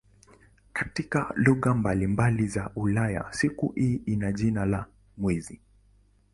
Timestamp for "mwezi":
5.17-5.59